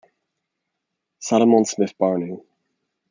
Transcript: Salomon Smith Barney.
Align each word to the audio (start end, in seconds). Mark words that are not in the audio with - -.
Salomon 1.19 1.63
Smith 1.63 1.95
Barney. 1.99 2.39